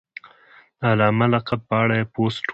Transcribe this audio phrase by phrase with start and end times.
[0.79, 2.49] د علامه لقب په اړه یې پوسټ و.